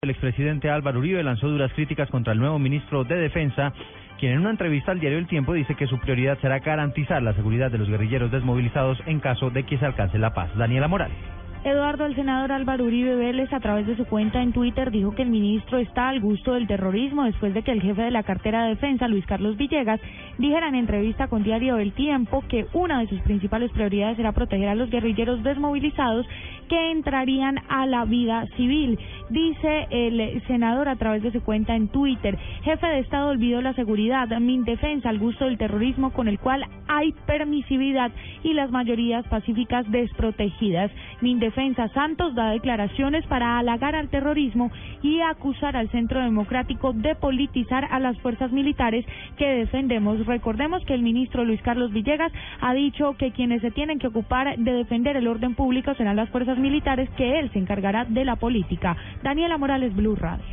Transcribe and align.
El 0.00 0.10
expresidente 0.10 0.70
Álvaro 0.70 1.00
Uribe 1.00 1.24
lanzó 1.24 1.48
duras 1.48 1.72
críticas 1.72 2.08
contra 2.08 2.32
el 2.32 2.38
nuevo 2.38 2.60
ministro 2.60 3.02
de 3.02 3.16
Defensa, 3.16 3.72
quien 4.20 4.30
en 4.30 4.38
una 4.38 4.50
entrevista 4.50 4.92
al 4.92 5.00
diario 5.00 5.18
El 5.18 5.26
Tiempo 5.26 5.54
dice 5.54 5.74
que 5.74 5.88
su 5.88 5.98
prioridad 5.98 6.38
será 6.38 6.60
garantizar 6.60 7.20
la 7.20 7.34
seguridad 7.34 7.72
de 7.72 7.78
los 7.78 7.88
guerrilleros 7.88 8.30
desmovilizados 8.30 9.02
en 9.06 9.18
caso 9.18 9.50
de 9.50 9.64
que 9.64 9.76
se 9.76 9.86
alcance 9.86 10.16
la 10.16 10.32
paz. 10.32 10.56
Daniela 10.56 10.86
Morales. 10.86 11.18
Eduardo, 11.64 12.06
el 12.06 12.14
senador 12.14 12.52
Álvaro 12.52 12.84
Uribe 12.84 13.16
Vélez, 13.16 13.52
a 13.52 13.58
través 13.58 13.84
de 13.88 13.96
su 13.96 14.04
cuenta 14.04 14.40
en 14.40 14.52
Twitter, 14.52 14.92
dijo 14.92 15.16
que 15.16 15.22
el 15.22 15.30
ministro 15.30 15.78
está 15.78 16.08
al 16.08 16.20
gusto 16.20 16.54
del 16.54 16.68
terrorismo 16.68 17.24
después 17.24 17.52
de 17.52 17.62
que 17.62 17.72
el 17.72 17.82
jefe 17.82 18.02
de 18.02 18.12
la 18.12 18.22
cartera 18.22 18.62
de 18.62 18.70
defensa, 18.70 19.08
Luis 19.08 19.26
Carlos 19.26 19.56
Villegas, 19.56 20.00
dijera 20.38 20.68
en 20.68 20.76
entrevista 20.76 21.26
con 21.26 21.42
Diario 21.42 21.76
El 21.76 21.92
Tiempo 21.94 22.44
que 22.48 22.66
una 22.72 23.00
de 23.00 23.08
sus 23.08 23.20
principales 23.22 23.72
prioridades 23.72 24.20
era 24.20 24.30
proteger 24.30 24.68
a 24.68 24.76
los 24.76 24.88
guerrilleros 24.88 25.42
desmovilizados 25.42 26.26
que 26.68 26.92
entrarían 26.92 27.58
a 27.68 27.86
la 27.86 28.04
vida 28.04 28.46
civil. 28.56 28.96
Dice 29.30 29.86
el 29.90 30.42
senador 30.46 30.88
a 30.88 30.96
través 30.96 31.22
de 31.22 31.32
su 31.32 31.42
cuenta 31.42 31.76
en 31.76 31.88
Twitter, 31.88 32.38
jefe 32.62 32.86
de 32.86 33.00
Estado 33.00 33.28
olvidó 33.28 33.60
la 33.60 33.74
seguridad, 33.74 34.28
mi 34.40 34.58
defensa 34.62 35.10
al 35.10 35.18
gusto 35.18 35.44
del 35.44 35.58
terrorismo 35.58 36.12
con 36.12 36.28
el 36.28 36.38
cual 36.38 36.64
hay 36.88 37.12
permisividad 37.26 38.10
y 38.42 38.54
las 38.54 38.70
mayorías 38.70 39.26
pacíficas 39.28 39.90
desprotegidas. 39.90 40.90
Mi 41.20 41.34
Defensa 41.38 41.88
Santos 41.88 42.34
da 42.34 42.50
declaraciones 42.50 43.26
para 43.26 43.58
halagar 43.58 43.94
al 43.94 44.08
terrorismo 44.08 44.70
y 45.02 45.20
acusar 45.20 45.76
al 45.76 45.90
Centro 45.90 46.20
Democrático 46.22 46.92
de 46.92 47.14
politizar 47.14 47.86
a 47.90 48.00
las 48.00 48.18
fuerzas 48.20 48.50
militares 48.52 49.04
que 49.36 49.46
defendemos. 49.46 50.24
Recordemos 50.26 50.84
que 50.84 50.94
el 50.94 51.02
ministro 51.02 51.44
Luis 51.44 51.60
Carlos 51.62 51.92
Villegas 51.92 52.32
ha 52.60 52.72
dicho 52.72 53.14
que 53.18 53.32
quienes 53.32 53.60
se 53.60 53.70
tienen 53.70 53.98
que 53.98 54.06
ocupar 54.06 54.56
de 54.56 54.72
defender 54.72 55.16
el 55.16 55.28
orden 55.28 55.54
público 55.54 55.94
serán 55.94 56.16
las 56.16 56.30
fuerzas 56.30 56.58
militares, 56.58 57.08
que 57.16 57.38
él 57.38 57.50
se 57.52 57.58
encargará 57.58 58.04
de 58.04 58.24
la 58.24 58.36
política. 58.36 58.96
Daniela 59.22 59.58
Morales, 59.58 59.94
Blue 59.94 60.16
Radio. 60.16 60.44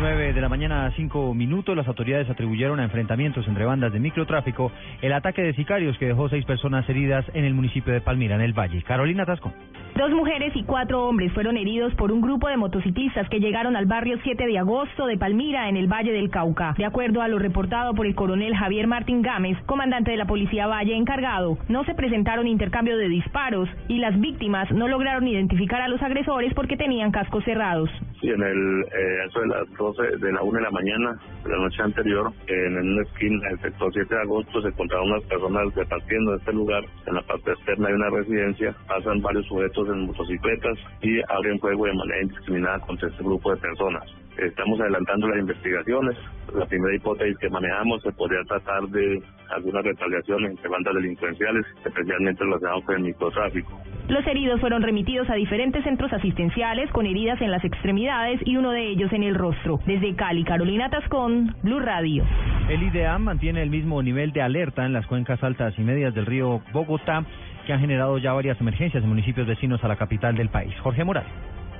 9 0.00 0.32
de 0.32 0.40
la 0.40 0.48
mañana 0.48 0.86
a 0.86 0.92
5 0.92 1.34
minutos, 1.34 1.76
las 1.76 1.86
autoridades 1.86 2.28
atribuyeron 2.30 2.80
a 2.80 2.84
enfrentamientos 2.84 3.46
entre 3.46 3.64
bandas 3.64 3.92
de 3.92 4.00
microtráfico 4.00 4.72
el 5.02 5.12
ataque 5.12 5.42
de 5.42 5.52
sicarios 5.54 5.98
que 5.98 6.06
dejó 6.06 6.28
seis 6.28 6.44
personas 6.46 6.88
heridas 6.88 7.24
en 7.34 7.44
el 7.44 7.54
municipio 7.54 7.92
de 7.92 8.00
Palmira, 8.00 8.34
en 8.34 8.40
el 8.40 8.58
Valle. 8.58 8.82
Carolina 8.82 9.26
Tascón. 9.26 9.52
Dos 10.00 10.12
mujeres 10.12 10.56
y 10.56 10.62
cuatro 10.62 11.06
hombres 11.06 11.30
fueron 11.34 11.58
heridos 11.58 11.94
por 11.94 12.10
un 12.10 12.22
grupo 12.22 12.48
de 12.48 12.56
motociclistas 12.56 13.28
que 13.28 13.38
llegaron 13.38 13.76
al 13.76 13.84
barrio 13.84 14.16
7 14.22 14.46
de 14.46 14.58
agosto 14.58 15.04
de 15.04 15.18
Palmira, 15.18 15.68
en 15.68 15.76
el 15.76 15.92
Valle 15.92 16.10
del 16.10 16.30
Cauca. 16.30 16.72
De 16.78 16.86
acuerdo 16.86 17.20
a 17.20 17.28
lo 17.28 17.38
reportado 17.38 17.92
por 17.92 18.06
el 18.06 18.14
coronel 18.14 18.56
Javier 18.56 18.86
Martín 18.86 19.20
Gámez, 19.20 19.58
comandante 19.66 20.10
de 20.10 20.16
la 20.16 20.24
Policía 20.24 20.66
Valle 20.66 20.96
encargado, 20.96 21.58
no 21.68 21.84
se 21.84 21.94
presentaron 21.94 22.46
intercambio 22.46 22.96
de 22.96 23.10
disparos 23.10 23.68
y 23.88 23.98
las 23.98 24.18
víctimas 24.18 24.70
no 24.70 24.88
lograron 24.88 25.28
identificar 25.28 25.82
a 25.82 25.88
los 25.88 26.00
agresores 26.00 26.54
porque 26.54 26.78
tenían 26.78 27.10
cascos 27.10 27.44
cerrados. 27.44 27.90
Sí, 28.20 28.28
en 28.28 28.42
el, 28.42 28.82
eh, 28.82 29.24
eso 29.26 29.40
de 29.40 29.46
las 29.46 29.70
12, 29.78 30.02
de 30.18 30.32
la 30.32 30.42
1 30.42 30.58
de 30.58 30.64
la 30.64 30.70
mañana 30.70 31.18
de 31.42 31.50
la 31.50 31.56
noche 31.56 31.82
anterior, 31.82 32.30
en 32.48 32.76
una 32.76 33.02
esquina 33.02 33.48
del 33.48 33.60
sector 33.60 33.90
7 33.94 34.14
de 34.14 34.20
agosto, 34.20 34.60
se 34.60 34.68
encontraron 34.68 35.10
unas 35.10 35.24
personas 35.24 35.74
repartiendo 35.74 36.32
en 36.32 36.38
este 36.38 36.52
lugar. 36.52 36.84
En 37.06 37.14
la 37.14 37.22
parte 37.22 37.52
externa 37.52 37.88
hay 37.88 37.94
una 37.94 38.10
residencia, 38.10 38.76
pasan 38.86 39.22
varios 39.22 39.46
sujetos 39.46 39.88
en 39.88 40.06
motocicletas 40.06 40.78
y 41.00 41.18
abren 41.32 41.58
fuego 41.60 41.86
de 41.86 41.94
manera 41.94 42.22
indiscriminada 42.22 42.78
contra 42.80 43.08
este 43.08 43.24
grupo 43.24 43.54
de 43.54 43.60
personas. 43.60 44.04
Estamos 44.36 44.80
adelantando 44.80 45.28
las 45.28 45.38
investigaciones. 45.38 46.16
La 46.54 46.66
primera 46.66 46.96
hipótesis 46.96 47.38
que 47.38 47.48
manejamos 47.48 48.02
se 48.02 48.12
podría 48.12 48.42
tratar 48.44 48.82
de 48.88 49.22
algunas 49.50 49.84
retaliaciones 49.84 50.50
entre 50.50 50.68
bandas 50.68 50.94
delincuenciales, 50.94 51.66
especialmente 51.84 52.44
relacionadas 52.44 52.84
con 52.84 52.96
el 52.96 53.02
microtráfico. 53.02 53.80
Los 54.08 54.26
heridos 54.26 54.60
fueron 54.60 54.82
remitidos 54.82 55.30
a 55.30 55.34
diferentes 55.34 55.84
centros 55.84 56.12
asistenciales 56.12 56.90
con 56.90 57.06
heridas 57.06 57.40
en 57.40 57.50
las 57.50 57.64
extremidades 57.64 58.40
y 58.44 58.56
uno 58.56 58.72
de 58.72 58.88
ellos 58.88 59.12
en 59.12 59.22
el 59.22 59.34
rostro. 59.34 59.78
Desde 59.86 60.14
Cali, 60.16 60.42
Carolina 60.42 60.90
Tascón, 60.90 61.54
Blue 61.62 61.78
Radio. 61.78 62.24
El 62.68 62.82
IDEAM 62.82 63.22
mantiene 63.22 63.62
el 63.62 63.70
mismo 63.70 64.02
nivel 64.02 64.32
de 64.32 64.42
alerta 64.42 64.84
en 64.84 64.92
las 64.92 65.06
cuencas 65.06 65.42
altas 65.44 65.78
y 65.78 65.82
medias 65.82 66.14
del 66.14 66.26
río 66.26 66.60
Bogotá 66.72 67.24
que 67.66 67.72
han 67.72 67.80
generado 67.80 68.18
ya 68.18 68.32
varias 68.32 68.60
emergencias 68.60 69.02
en 69.02 69.08
municipios 69.08 69.46
vecinos 69.46 69.82
a 69.84 69.88
la 69.88 69.96
capital 69.96 70.34
del 70.34 70.48
país. 70.48 70.74
Jorge 70.80 71.04
Morales. 71.04 71.30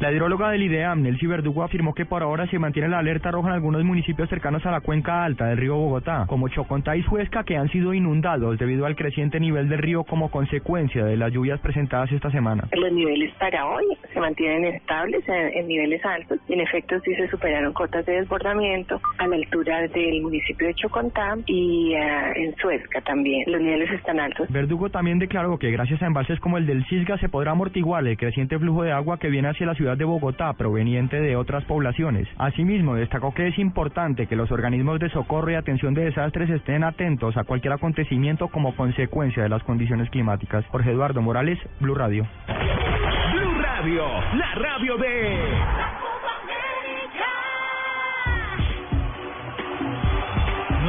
La 0.00 0.11
hidróloga 0.11 0.50
del 0.50 0.62
IDEAM, 0.62 1.03
Nelcy 1.03 1.27
Verdugo, 1.27 1.62
afirmó 1.62 1.93
que 1.93 2.06
por 2.06 2.22
ahora 2.22 2.47
se 2.47 2.59
mantiene 2.59 2.88
la 2.88 3.00
alerta 3.00 3.31
roja 3.31 3.49
en 3.49 3.55
algunos 3.56 3.84
municipios 3.84 4.31
cercanos 4.31 4.65
a 4.65 4.71
la 4.71 4.81
cuenca 4.81 5.25
alta 5.25 5.44
del 5.49 5.59
río 5.59 5.77
Bogotá, 5.77 6.25
como 6.27 6.49
Chocontá 6.49 6.97
y 6.97 7.03
Suezca, 7.03 7.44
que 7.44 7.59
han 7.59 7.69
sido 7.69 7.93
inundados 7.93 8.59
debido 8.59 8.87
al 8.87 8.97
creciente 8.97 9.38
nivel 9.38 9.69
del 9.69 9.78
río 9.78 10.05
como 10.05 10.31
consecuencia 10.31 11.05
de 11.05 11.19
las 11.19 11.31
lluvias 11.31 11.61
presentadas 11.61 12.11
esta 12.12 12.31
semana. 12.31 12.66
Los 12.72 12.91
niveles 12.93 13.31
para 13.34 13.66
hoy 13.66 13.84
se 14.11 14.19
mantienen 14.19 14.75
estables 14.75 15.22
en, 15.28 15.69
niveles 15.69 16.03
altos 16.03 16.38
en 16.49 16.61
efecto 16.61 16.99
sí 17.05 17.15
se 17.15 17.28
superaron 17.28 17.75
cotas 17.75 18.06
de 18.06 18.15
desbordamiento 18.15 18.99
a 19.19 19.27
la 19.27 19.37
altura 19.37 19.87
del 19.88 20.22
municipio 20.22 20.67
de 20.67 20.75
Chocontá 20.75 21.37
y 21.44 21.94
uh, 21.94 22.32
en 22.37 22.56
Suezca 22.56 23.03
también. 23.03 23.44
Los 23.47 23.61
niveles 23.61 23.91
están 23.93 24.19
altos. 24.19 24.49
Verdugo 24.50 24.88
también 24.88 25.19
declaró 25.19 25.59
que 25.59 25.71
gracias 25.71 26.03
a 26.03 26.06
embalses 26.06 26.41
como 26.41 26.56
el 26.56 26.65
del 26.65 26.87
Cisga 26.87 27.19
se 27.19 27.28
podrá 27.28 27.53
amortiguar 27.53 28.06
el 28.06 28.17
creciente 28.17 28.59
flujo 28.59 28.82
de 28.82 28.93
agua 28.93 29.19
que 29.19 29.28
viene 29.28 29.49
hacia 29.49 29.67
la 29.67 29.75
ciudad 29.75 29.90
de 29.97 30.05
Bogotá 30.05 30.53
proveniente 30.55 31.21
de 31.21 31.37
otras 31.37 31.65
poblaciones. 31.65 32.28
Asimismo, 32.39 32.95
destacó 32.95 33.33
que 33.34 33.49
es 33.49 33.59
importante 33.59 34.27
que 34.27 34.37
los 34.37 34.51
organismos 34.51 34.99
de 35.01 35.11
socorro 35.11 35.51
y 35.51 35.55
atención 35.55 35.95
de 35.95 36.05
desastres 36.05 36.51
estén 36.51 36.84
atentos 36.84 37.37
a 37.37 37.45
cualquier 37.45 37.73
acontecimiento 37.73 38.49
como 38.49 38.75
consecuencia 38.75 39.43
de 39.43 39.49
las 39.49 39.62
condiciones 39.62 40.11
climáticas. 40.11 40.65
Jorge 40.67 40.91
Eduardo 40.91 41.23
Morales, 41.23 41.59
Blue 41.81 41.95
Radio. 41.95 42.27
Blue 43.33 43.62
Radio, 43.62 44.05
la 44.34 44.55
radio 44.55 44.97
de... 44.97 46.09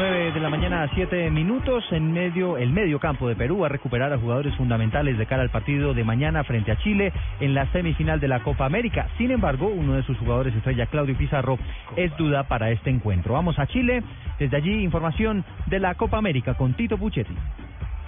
9 0.01 0.31
de 0.31 0.39
la 0.39 0.49
mañana 0.49 0.81
a 0.81 0.87
7 0.95 1.29
minutos 1.29 1.83
en 1.91 2.11
medio 2.11 2.57
el 2.57 2.71
medio 2.71 2.99
campo 2.99 3.27
de 3.29 3.35
Perú 3.35 3.63
a 3.65 3.69
recuperar 3.69 4.11
a 4.11 4.17
jugadores 4.17 4.55
fundamentales 4.55 5.15
de 5.15 5.27
cara 5.27 5.43
al 5.43 5.51
partido 5.51 5.93
de 5.93 6.03
mañana 6.03 6.43
frente 6.43 6.71
a 6.71 6.77
Chile 6.79 7.13
en 7.39 7.53
la 7.53 7.71
semifinal 7.71 8.19
de 8.19 8.27
la 8.27 8.41
Copa 8.41 8.65
América. 8.65 9.09
Sin 9.19 9.29
embargo, 9.29 9.67
uno 9.67 9.93
de 9.93 10.01
sus 10.01 10.17
jugadores 10.17 10.55
estrella 10.55 10.87
Claudio 10.87 11.15
Pizarro 11.15 11.59
es 11.95 12.17
duda 12.17 12.47
para 12.47 12.71
este 12.71 12.89
encuentro. 12.89 13.35
Vamos 13.35 13.59
a 13.59 13.67
Chile, 13.67 14.01
desde 14.39 14.57
allí 14.57 14.81
información 14.81 15.45
de 15.67 15.79
la 15.79 15.93
Copa 15.93 16.17
América 16.17 16.55
con 16.55 16.73
Tito 16.73 16.97
Puchetti. 16.97 17.35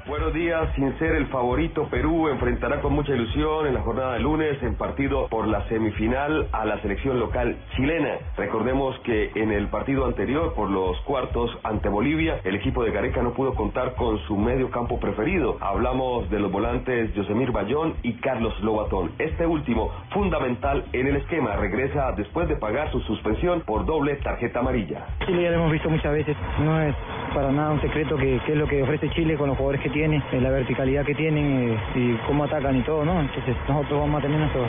Buenos 0.05 0.33
días, 0.33 0.67
sin 0.75 0.99
ser 0.99 1.15
el 1.15 1.27
favorito, 1.27 1.87
Perú 1.89 2.27
enfrentará 2.27 2.81
con 2.81 2.91
mucha 2.91 3.13
ilusión 3.13 3.67
en 3.67 3.73
la 3.73 3.81
jornada 3.83 4.15
de 4.15 4.19
lunes 4.19 4.61
en 4.61 4.75
partido 4.75 5.29
por 5.29 5.47
la 5.47 5.65
semifinal 5.69 6.49
a 6.51 6.65
la 6.65 6.81
selección 6.81 7.21
local 7.21 7.55
chilena. 7.77 8.17
Recordemos 8.35 8.99
que 9.05 9.31
en 9.35 9.53
el 9.53 9.69
partido 9.69 10.05
anterior 10.05 10.55
por 10.55 10.69
los 10.69 10.99
cuartos 11.03 11.57
ante 11.63 11.87
Bolivia, 11.87 12.41
el 12.43 12.55
equipo 12.55 12.83
de 12.83 12.91
Gareca 12.91 13.23
no 13.23 13.31
pudo 13.31 13.55
contar 13.55 13.95
con 13.95 14.19
su 14.27 14.35
medio 14.35 14.69
campo 14.71 14.99
preferido. 14.99 15.57
Hablamos 15.61 16.29
de 16.29 16.39
los 16.41 16.51
volantes 16.51 17.13
Yosemir 17.13 17.53
Bayón 17.53 17.95
y 18.03 18.15
Carlos 18.15 18.59
Lobatón. 18.61 19.13
Este 19.19 19.45
último, 19.45 19.89
fundamental 20.11 20.83
en 20.91 21.07
el 21.07 21.15
esquema, 21.15 21.55
regresa 21.55 22.11
después 22.11 22.49
de 22.49 22.57
pagar 22.57 22.91
su 22.91 22.99
suspensión 23.03 23.61
por 23.61 23.85
doble 23.85 24.17
tarjeta 24.17 24.59
amarilla. 24.59 25.05
Chile 25.25 25.43
ya 25.43 25.51
lo 25.51 25.55
hemos 25.59 25.71
visto 25.71 25.89
muchas 25.89 26.11
veces, 26.11 26.35
no 26.59 26.81
es 26.81 26.93
para 27.33 27.51
nada 27.51 27.71
un 27.71 27.81
secreto 27.81 28.17
que, 28.17 28.35
es 28.35 28.55
lo 28.55 28.67
que 28.67 28.83
ofrece 28.83 29.09
Chile 29.11 29.35
con 29.37 29.47
los 29.47 29.57
jugadores 29.57 29.81
que 29.81 29.92
tiene, 29.93 30.21
eh, 30.31 30.41
la 30.41 30.49
verticalidad 30.49 31.05
que 31.05 31.15
tienen 31.15 31.71
eh, 31.71 31.77
y 31.95 32.13
cómo 32.27 32.43
atacan 32.43 32.75
y 32.77 32.81
todo, 32.81 33.05
¿no? 33.05 33.21
Entonces 33.21 33.55
nosotros 33.67 34.01
vamos 34.01 34.19
a 34.19 34.21
tener 34.23 34.39
nuestro, 34.39 34.67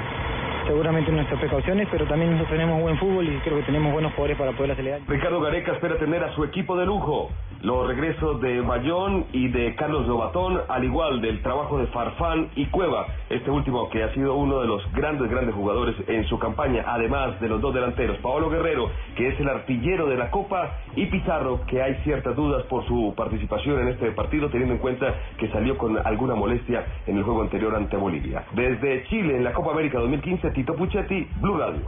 seguramente 0.67 1.13
nuestras 1.13 1.41
precauciones, 1.41 1.89
pero 1.91 2.07
también 2.07 2.33
nosotros 2.33 2.59
tenemos 2.59 2.81
buen 2.81 2.99
fútbol 2.99 3.29
y 3.29 3.39
creo 3.39 3.59
que 3.59 3.65
tenemos 3.65 3.93
buenos 3.93 4.13
jugadores 4.13 4.39
para 4.39 4.53
poder 4.53 4.73
acelerar. 4.73 5.01
Ricardo 5.07 5.41
Gareca 5.41 5.73
espera 5.73 5.99
tener 5.99 6.23
a 6.25 6.35
su 6.35 6.45
equipo 6.45 6.77
de 6.77 6.87
lujo 6.87 7.31
los 7.65 7.87
regresos 7.87 8.43
de 8.43 8.61
Bayón 8.61 9.25
y 9.33 9.49
de 9.49 9.75
Carlos 9.75 10.07
Lobatón, 10.07 10.61
al 10.69 10.85
igual 10.85 11.23
del 11.23 11.41
trabajo 11.41 11.79
de 11.79 11.87
Farfán 11.87 12.51
y 12.57 12.67
Cueva, 12.67 13.07
este 13.31 13.51
último 13.51 13.89
que 13.89 14.03
ha 14.03 14.13
sido 14.13 14.35
uno 14.35 14.61
de 14.61 14.67
los 14.67 14.83
grandes, 14.93 15.31
grandes 15.31 15.55
jugadores 15.55 15.97
en 16.07 16.27
su 16.27 16.39
campaña, 16.39 16.85
además 16.87 17.41
de 17.41 17.49
los 17.49 17.63
dos 17.63 17.73
delanteros, 17.73 18.19
Paolo 18.19 18.51
Guerrero, 18.51 18.91
que 19.17 19.29
es 19.29 19.41
el 19.41 19.49
artillero 19.49 20.07
de 20.07 20.17
la 20.17 20.31
Copa, 20.31 20.75
y 20.95 21.07
Pizarro, 21.07 21.63
que 21.67 21.83
hay 21.83 21.95
ciertas 22.05 22.37
dudas 22.37 22.65
por 22.67 22.87
su 22.87 23.15
participación 23.17 23.81
en 23.81 23.89
este 23.89 24.11
partido, 24.13 24.51
teniendo 24.51 24.75
en 24.75 24.81
cuenta 24.81 25.15
que 25.39 25.49
salió 25.49 25.79
con 25.79 25.97
alguna 26.07 26.35
molestia 26.35 26.85
en 27.07 27.17
el 27.17 27.23
juego 27.23 27.41
anterior 27.41 27.75
ante 27.75 27.97
Bolivia. 27.97 28.45
Desde 28.53 29.05
Chile, 29.05 29.39
en 29.39 29.45
la 29.45 29.55
Copa 29.55 29.73
América 29.73 29.99
2015, 30.01 30.51
Tito 30.55 30.75
Puchetti, 30.77 31.27
Blue 31.41 31.59
Radio. 31.59 31.83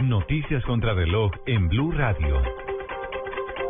Noticias 0.00 0.62
contra 0.64 0.92
reloj 0.92 1.32
en 1.46 1.66
Blue 1.68 1.92
Radio. 1.92 2.42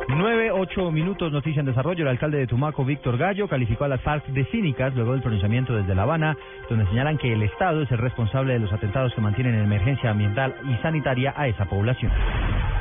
9, 0.09 0.51
8 0.51 0.91
minutos, 0.91 1.31
noticia 1.31 1.61
en 1.61 1.67
desarrollo. 1.67 2.03
El 2.03 2.09
alcalde 2.09 2.39
de 2.39 2.49
Tumaco, 2.49 2.85
Víctor 2.85 3.19
Gallo, 3.19 3.47
calificó 3.47 3.85
a 3.85 3.89
las 3.89 4.01
FARC 4.01 4.27
de 4.27 4.45
cínicas 4.47 4.95
luego 4.97 5.13
del 5.13 5.23
pronunciamiento 5.23 5.77
desde 5.77 5.95
La 5.95 6.03
Habana, 6.03 6.37
donde 6.69 6.87
señalan 6.87 7.19
que 7.19 7.33
el 7.33 7.43
Estado 7.43 7.83
es 7.83 7.91
el 7.93 7.99
responsable 7.99 8.55
de 8.55 8.59
los 8.59 8.73
atentados 8.73 9.15
que 9.15 9.21
mantienen 9.21 9.55
en 9.55 9.65
emergencia 9.65 10.11
ambiental 10.11 10.57
y 10.69 10.75
sanitaria 10.83 11.33
a 11.37 11.47
esa 11.47 11.67
población. 11.67 12.11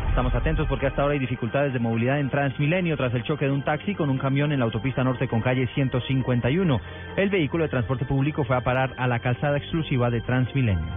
Estamos 0.09 0.33
atentos 0.33 0.68
porque 0.68 0.88
hasta 0.88 1.03
ahora 1.03 1.13
hay 1.13 1.19
dificultades 1.19 1.74
de 1.74 1.80
movilidad 1.80 2.19
en 2.19 2.30
Transmilenio 2.31 2.98
tras 2.98 3.13
el 3.13 3.24
choque 3.24 3.45
de 3.45 3.51
un 3.51 3.63
taxi 3.63 3.94
con 3.94 4.09
un 4.09 4.18
camión 4.18 4.51
en 4.51 4.59
la 4.59 4.65
autopista 4.65 5.03
norte 5.03 5.27
con 5.27 5.41
calle 5.41 5.68
151. 5.75 6.81
El 7.18 7.30
vehículo 7.30 7.65
de 7.65 7.69
transporte 7.69 8.06
público 8.06 8.44
fue 8.45 8.56
a 8.56 8.62
parar 8.62 8.94
a 8.98 9.07
la 9.07 9.19
calzada 9.19 9.57
exclusiva 9.57 10.09
de 10.09 10.21
Transmilenio. 10.21 10.94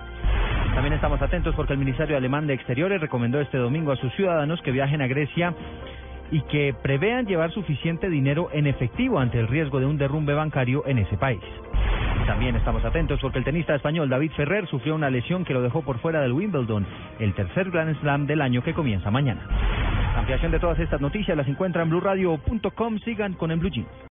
También 0.74 0.92
estamos 0.94 1.20
atentos 1.20 1.54
porque 1.54 1.72
el 1.72 1.78
Ministerio 1.78 2.16
Alemán 2.16 2.46
de 2.46 2.54
Exteriores 2.54 3.00
recomendó 3.00 3.40
este 3.40 3.58
domingo 3.58 3.92
a 3.92 3.96
sus 3.96 4.12
ciudadanos 4.14 4.60
que 4.62 4.70
viajen 4.70 5.02
a 5.02 5.06
Grecia 5.06 5.54
y 6.30 6.42
que 6.42 6.74
prevean 6.82 7.26
llevar 7.26 7.50
suficiente 7.52 8.08
dinero 8.10 8.48
en 8.52 8.66
efectivo 8.66 9.18
ante 9.18 9.38
el 9.38 9.48
riesgo 9.48 9.80
de 9.80 9.86
un 9.86 9.98
derrumbe 9.98 10.34
bancario 10.34 10.84
en 10.86 10.98
ese 10.98 11.16
país. 11.16 11.42
También 12.26 12.56
estamos 12.56 12.84
atentos 12.84 13.18
porque 13.20 13.38
el 13.38 13.44
tenista 13.44 13.74
español 13.74 14.08
David 14.08 14.32
Ferrer 14.32 14.66
sufrió 14.66 14.94
una 14.94 15.08
lesión 15.08 15.44
que 15.44 15.54
lo 15.54 15.62
dejó 15.62 15.82
por 15.82 15.98
fuera 15.98 16.20
del 16.20 16.32
Wimbledon, 16.32 16.86
el 17.18 17.32
tercer 17.34 17.70
Grand 17.70 17.98
Slam 18.00 18.26
del 18.26 18.42
año 18.42 18.62
que 18.62 18.74
comienza 18.74 19.10
mañana. 19.10 19.40
Ampliación 20.16 20.52
de 20.52 20.58
todas 20.58 20.78
estas 20.78 21.00
noticias 21.00 21.36
las 21.36 21.48
encuentran 21.48 21.84
en 21.84 21.90
blueradio.com. 21.90 22.98
Sigan 22.98 23.32
con 23.34 23.50
el 23.50 23.58
Blue 23.58 23.70
Jeans. 23.70 23.88